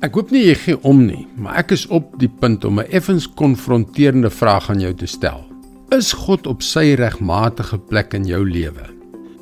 Ek 0.00 0.14
hoop 0.16 0.30
nie 0.32 0.46
jy 0.46 0.52
gee 0.56 0.76
om 0.88 1.02
nie, 1.04 1.26
maar 1.36 1.58
ek 1.60 1.74
is 1.76 1.82
op 1.92 2.14
die 2.16 2.30
punt 2.40 2.64
om 2.64 2.78
'n 2.80 2.88
effens 2.88 3.26
konfronterende 3.28 4.30
vraag 4.30 4.70
aan 4.70 4.80
jou 4.80 4.94
te 4.94 5.06
stel. 5.06 5.44
Is 5.92 6.14
God 6.16 6.46
op 6.46 6.62
sy 6.62 6.94
regmatige 6.96 7.76
plek 7.76 8.14
in 8.14 8.24
jou 8.24 8.40
lewe? 8.40 8.88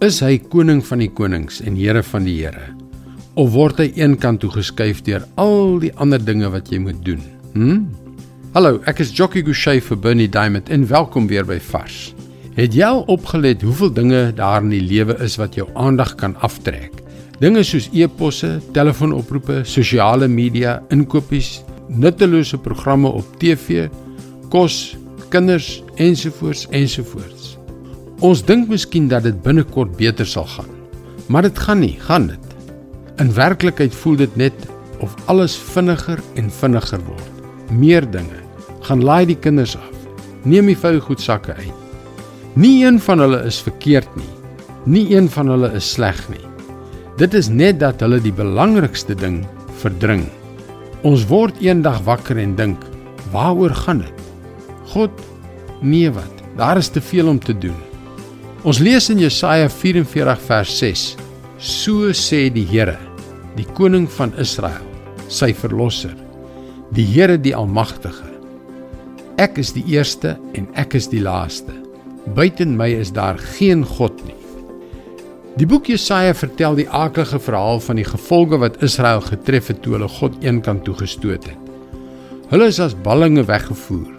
Is 0.00 0.20
hy 0.20 0.38
koning 0.38 0.80
van 0.80 0.98
die 0.98 1.12
konings 1.12 1.60
en 1.60 1.76
Here 1.76 2.02
van 2.02 2.24
die 2.24 2.40
Here? 2.40 2.72
Of 3.34 3.52
word 3.52 3.76
hy 3.76 3.92
eenkant 3.96 4.40
toe 4.40 4.50
geskuif 4.50 5.02
deur 5.02 5.28
al 5.36 5.78
die 5.78 5.92
ander 5.96 6.24
dinge 6.24 6.48
wat 6.48 6.70
jy 6.70 6.78
moet 6.78 7.04
doen? 7.04 7.20
Hm? 7.52 7.84
Hallo, 8.54 8.80
ek 8.86 9.00
is 9.00 9.12
Jockey 9.12 9.42
Gouchee 9.42 9.80
vir 9.80 9.96
Bernie 9.96 10.28
Diamond 10.28 10.70
en 10.70 10.88
welkom 10.88 11.26
weer 11.26 11.44
by 11.44 11.60
Vars. 11.60 12.14
Het 12.54 12.72
jy 12.72 12.84
al 12.84 13.04
opgelet 13.08 13.60
hoeveel 13.60 13.92
dinge 13.92 14.32
daar 14.32 14.62
in 14.62 14.70
die 14.70 14.80
lewe 14.80 15.20
is 15.20 15.36
wat 15.36 15.54
jou 15.54 15.68
aandag 15.74 16.14
kan 16.14 16.34
aftrek? 16.40 17.05
Dinge 17.36 17.60
soos 17.68 17.90
e-posse, 17.92 18.62
telefoonoproepe, 18.72 19.60
sosiale 19.68 20.24
media, 20.28 20.78
inkopies, 20.88 21.58
nuttelose 21.92 22.56
programme 22.56 23.10
op 23.12 23.34
TV, 23.36 23.90
kos, 24.48 24.96
kinders 25.28 25.82
ensovoorts 26.00 26.64
ensovoorts. 26.72 27.50
Ons 28.24 28.40
dink 28.48 28.70
miskien 28.72 29.10
dat 29.12 29.26
dit 29.28 29.36
binnekort 29.44 29.92
beter 29.98 30.24
sal 30.24 30.48
gaan. 30.48 30.72
Maar 31.28 31.50
dit 31.50 31.60
gaan 31.66 31.82
nie, 31.84 31.98
gaan 32.08 32.30
dit. 32.30 32.56
In 33.20 33.34
werklikheid 33.36 33.94
voel 33.94 34.16
dit 34.24 34.36
net 34.40 34.66
of 35.04 35.12
alles 35.28 35.58
vinniger 35.74 36.22
en 36.40 36.48
vinniger 36.48 37.04
word. 37.04 37.44
Meer 37.68 38.08
dinge. 38.10 38.40
Gaan 38.88 39.04
laai 39.04 39.26
die 39.28 39.36
kinders 39.36 39.76
af. 39.76 39.92
Neem 40.48 40.72
die 40.72 40.78
vougoedsakke 40.78 41.52
uit. 41.52 41.84
Nie 42.56 42.86
een 42.86 43.00
van 43.02 43.20
hulle 43.20 43.44
is 43.44 43.60
verkeerd 43.60 44.08
nie. 44.16 44.32
Nie 44.86 45.08
een 45.18 45.28
van 45.28 45.52
hulle 45.52 45.74
is 45.76 45.92
sleg 45.92 46.22
nie. 46.32 46.46
Dit 47.16 47.32
is 47.32 47.46
net 47.48 47.78
dat 47.80 48.02
hulle 48.04 48.18
die 48.20 48.34
belangrikste 48.34 49.14
ding 49.16 49.38
verdring. 49.80 50.26
Ons 51.06 51.24
word 51.30 51.56
eendag 51.64 52.02
wakker 52.04 52.36
en 52.36 52.52
dink, 52.58 52.82
waaroor 53.32 53.72
gaan 53.72 54.02
dit? 54.04 54.26
God, 54.92 55.22
nee 55.80 56.10
wat? 56.12 56.44
Daar 56.60 56.76
is 56.76 56.92
te 56.92 57.00
veel 57.00 57.32
om 57.32 57.40
te 57.40 57.56
doen. 57.56 57.76
Ons 58.68 58.82
lees 58.84 59.08
in 59.12 59.20
Jesaja 59.22 59.70
44 59.72 60.44
vers 60.44 60.76
6: 60.82 61.08
So 61.56 62.12
sê 62.12 62.46
die 62.52 62.66
Here, 62.68 62.98
die 63.56 63.66
koning 63.78 64.04
van 64.18 64.36
Israel, 64.36 64.84
sy 65.32 65.54
verlosser, 65.56 66.12
die 66.92 67.06
Here 67.16 67.40
die 67.40 67.56
almagtige. 67.56 68.28
Ek 69.40 69.56
is 69.60 69.72
die 69.72 69.86
eerste 69.92 70.36
en 70.56 70.68
ek 70.76 70.98
is 71.00 71.08
die 71.08 71.24
laaste. 71.24 71.72
Buiten 72.36 72.76
my 72.76 72.90
is 72.92 73.12
daar 73.12 73.40
geen 73.56 73.84
God 73.88 74.20
nie. 74.28 74.36
Die 75.56 75.64
boek 75.64 75.86
Jesaja 75.88 76.34
vertel 76.36 76.74
die 76.76 76.88
aardige 76.92 77.38
verhaal 77.40 77.78
van 77.80 77.96
die 77.96 78.04
gevolge 78.04 78.58
wat 78.60 78.82
Israel 78.84 79.22
getref 79.24 79.70
het 79.72 79.78
toe 79.80 79.94
hulle 79.94 80.08
God 80.12 80.34
eenkant 80.44 80.82
toe 80.84 80.92
gestoot 80.98 81.46
het. 81.48 81.70
Hulle 82.50 82.66
is 82.68 82.80
as 82.84 82.96
ballinge 83.06 83.46
weggevoer. 83.48 84.10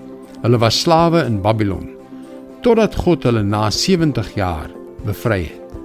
Hulle 0.42 0.60
was 0.64 0.80
slawe 0.82 1.22
in 1.28 1.38
Babylon 1.46 1.92
totdat 2.66 2.98
God 2.98 3.28
hulle 3.30 3.44
na 3.46 3.68
70 3.70 4.32
jaar 4.34 4.72
bevry 5.06 5.44
het. 5.44 5.78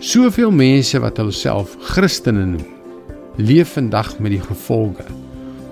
Soveel 0.00 0.50
mense 0.56 0.96
wat 1.04 1.20
hulself 1.20 1.76
Christene 1.92 2.46
noem, 2.54 2.64
leef 3.36 3.76
vandag 3.76 4.16
met 4.24 4.38
die 4.38 4.40
gevolge 4.40 5.04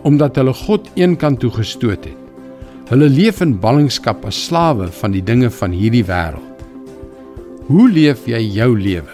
omdat 0.05 0.37
hulle 0.37 0.53
God 0.57 0.93
eenkant 1.01 1.41
toe 1.41 1.51
gestoot 1.57 2.05
het. 2.05 2.21
Hulle 2.93 3.09
leef 3.09 3.41
in 3.41 3.57
ballingskap 3.65 4.29
as 4.29 4.45
slawe 4.45 4.93
van 5.01 5.17
die 5.17 5.25
dinge 5.25 5.49
van 5.57 5.73
hierdie 5.73 6.05
wêreld. 6.05 6.50
Hoe 7.71 7.85
leef 7.87 8.25
jy 8.27 8.41
jou 8.51 8.73
lewe? 8.75 9.13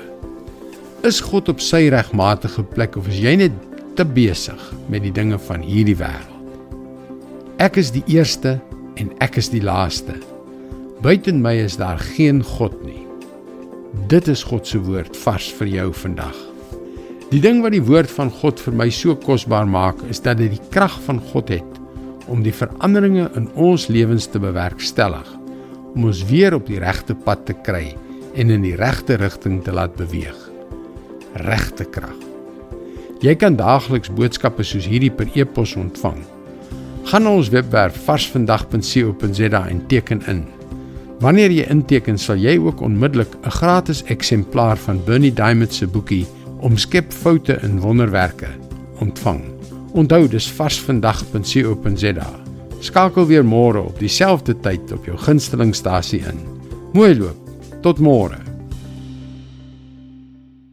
Is 1.04 1.18
God 1.20 1.50
op 1.52 1.58
sy 1.60 1.90
regmatige 1.92 2.62
plek 2.64 2.94
of 2.96 3.04
is 3.10 3.18
jy 3.20 3.34
net 3.36 3.56
te 3.98 4.04
besig 4.08 4.62
met 4.88 5.02
die 5.04 5.12
dinge 5.12 5.36
van 5.44 5.60
hierdie 5.60 5.98
wêreld? 6.00 6.54
Ek 7.60 7.76
is 7.76 7.90
die 7.92 8.00
eerste 8.08 8.54
en 8.96 9.10
ek 9.20 9.36
is 9.42 9.50
die 9.52 9.60
laaste. 9.60 10.14
Buiten 11.04 11.42
my 11.44 11.52
is 11.66 11.76
daar 11.76 12.00
geen 12.00 12.40
God 12.56 12.78
nie. 12.86 13.02
Dit 14.08 14.32
is 14.32 14.46
God 14.48 14.64
se 14.64 14.80
woord 14.86 15.20
vars 15.26 15.50
vir 15.58 15.74
jou 15.74 15.90
vandag. 16.06 16.40
Die 17.34 17.42
ding 17.44 17.60
wat 17.60 17.76
die 17.76 17.84
woord 17.84 18.08
van 18.16 18.32
God 18.40 18.64
vir 18.64 18.78
my 18.80 18.88
so 18.88 19.18
kosbaar 19.20 19.68
maak, 19.68 20.00
is 20.08 20.24
dat 20.24 20.40
dit 20.40 20.56
die 20.56 20.70
krag 20.72 20.96
van 21.04 21.20
God 21.34 21.52
het 21.52 21.76
om 22.32 22.40
die 22.40 22.56
veranderinge 22.56 23.28
in 23.36 23.52
ons 23.52 23.90
lewens 23.92 24.32
te 24.32 24.40
bewerkstellig, 24.40 25.28
om 25.92 26.08
ons 26.08 26.24
weer 26.32 26.56
op 26.56 26.64
die 26.72 26.80
regte 26.80 27.20
pad 27.28 27.44
te 27.52 27.60
kry 27.68 27.90
en 28.36 28.52
in 28.52 28.62
die 28.62 28.76
regte 28.76 29.16
rigting 29.20 29.62
te 29.64 29.72
laat 29.72 29.96
beweeg. 29.96 30.36
Regte 31.46 31.84
krag. 31.84 32.16
Jy 33.24 33.32
kan 33.40 33.56
daagliks 33.56 34.12
boodskappe 34.12 34.64
soos 34.64 34.86
hierdie 34.88 35.10
per 35.10 35.30
e-pos 35.34 35.72
ontvang. 35.80 36.20
Gaan 37.08 37.24
na 37.24 37.32
ons 37.38 37.48
webwerf 37.54 37.96
varsvandag.co.za 38.04 39.62
en 39.70 39.80
teken 39.88 40.22
in. 40.28 40.44
Wanneer 41.22 41.54
jy 41.54 41.64
inteken, 41.72 42.18
sal 42.20 42.36
jy 42.36 42.58
ook 42.60 42.82
onmiddellik 42.84 43.32
'n 43.40 43.50
gratis 43.50 44.02
eksemplaar 44.04 44.76
van 44.76 45.00
Bernie 45.04 45.32
Diamond 45.32 45.72
se 45.72 45.86
boekie 45.86 46.26
Omskep 46.60 47.12
foute 47.12 47.58
in 47.62 47.80
wonderwerke 47.80 48.48
ontvang. 49.00 49.42
Onthou, 49.92 50.28
dis 50.28 50.50
varsvandag.co.za. 50.52 52.28
Skakel 52.80 53.26
weer 53.26 53.44
môre 53.44 53.80
op 53.80 53.98
dieselfde 53.98 54.60
tyd 54.60 54.92
op 54.92 55.04
jou 55.04 55.16
gunstelingstasie 55.16 56.20
in. 56.20 56.40
Mooi 56.92 57.16
loop. 57.18 57.45
Tot 57.86 57.98
morgen. 57.98 58.55